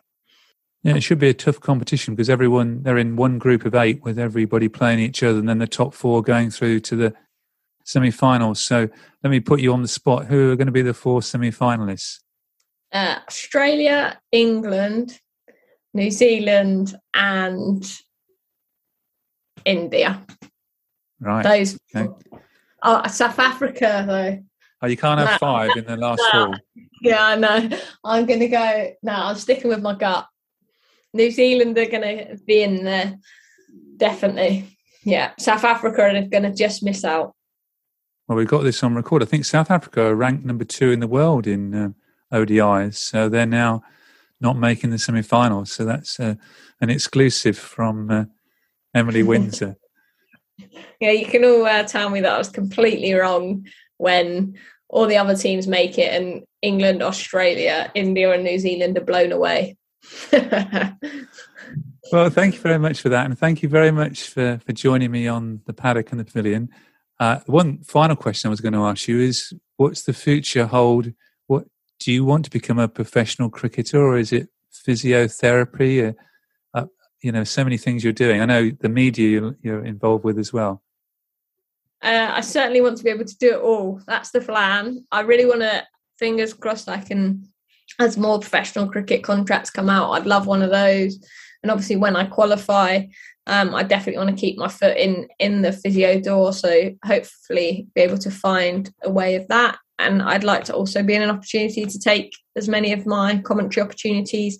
[0.83, 4.01] Yeah, it should be a tough competition because everyone they're in one group of eight
[4.03, 7.13] with everybody playing each other, and then the top four going through to the
[7.83, 8.59] semi-finals.
[8.61, 8.89] So
[9.23, 10.25] let me put you on the spot.
[10.25, 12.19] Who are going to be the four semi-finalists?
[12.91, 15.19] Uh, Australia, England,
[15.93, 17.89] New Zealand, and
[19.65, 20.21] India.
[21.19, 21.43] Right.
[21.43, 21.77] Those.
[21.95, 22.09] Okay.
[22.83, 24.43] Oh, South Africa though.
[24.81, 25.37] Oh, you can't have no.
[25.37, 26.47] five in the last no.
[26.47, 26.59] four.
[27.01, 27.69] Yeah, I know.
[28.03, 28.91] I'm going to go.
[29.03, 30.27] No, I'm sticking with my gut.
[31.13, 33.17] New Zealand are going to be in there,
[33.97, 34.77] definitely.
[35.03, 37.35] Yeah, South Africa are going to just miss out.
[38.31, 39.21] Well, we've got this on record.
[39.21, 41.89] I think South Africa are ranked number two in the world in uh,
[42.31, 43.83] ODIs, so they're now
[44.39, 45.69] not making the semi-finals.
[45.69, 46.35] So that's uh,
[46.79, 48.23] an exclusive from uh,
[48.95, 49.75] Emily Windsor.
[51.01, 53.67] yeah, you can all uh, tell me that I was completely wrong
[53.97, 54.57] when
[54.87, 59.33] all the other teams make it, and England, Australia, India, and New Zealand are blown
[59.33, 59.75] away.
[60.31, 65.11] well, thank you very much for that, and thank you very much for for joining
[65.11, 66.69] me on the paddock and the pavilion.
[67.21, 71.13] Uh, one final question I was going to ask you is: What's the future hold?
[71.45, 71.65] What
[71.99, 76.09] do you want to become a professional cricketer, or is it physiotherapy?
[76.09, 76.13] Uh,
[76.73, 76.87] uh,
[77.21, 78.41] you know, so many things you're doing.
[78.41, 80.81] I know the media you're involved with as well.
[82.01, 84.01] Uh, I certainly want to be able to do it all.
[84.07, 85.05] That's the plan.
[85.11, 85.85] I really want to.
[86.17, 87.51] Fingers crossed, I can
[87.99, 91.19] as more professional cricket contracts come out, I'd love one of those.
[91.63, 93.03] And obviously, when I qualify,
[93.47, 96.53] um, I definitely want to keep my foot in in the physio door.
[96.53, 99.77] So hopefully, be able to find a way of that.
[99.99, 103.37] And I'd like to also be in an opportunity to take as many of my
[103.39, 104.57] commentary opportunities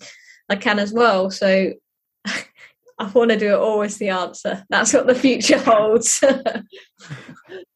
[0.49, 1.31] I can as well.
[1.31, 1.73] So
[2.25, 3.81] I want to do it all.
[3.81, 4.63] Is the answer.
[4.69, 6.23] That's what the future holds.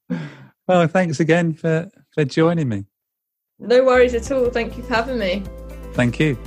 [0.67, 2.85] well, thanks again for for joining me.
[3.57, 4.49] No worries at all.
[4.49, 5.43] Thank you for having me.
[5.93, 6.37] Thank you.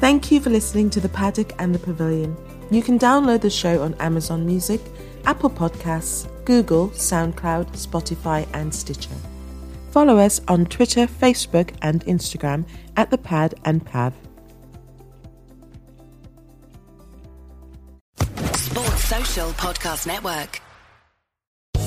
[0.00, 2.36] Thank you for listening to The Paddock and the Pavilion.
[2.70, 4.80] You can download the show on Amazon Music,
[5.24, 9.14] Apple Podcasts, Google, SoundCloud, Spotify, and Stitcher.
[9.90, 12.66] Follow us on Twitter, Facebook, and Instagram
[12.96, 14.12] at The Pad and Pav.
[18.56, 20.63] Sports Social Podcast Network.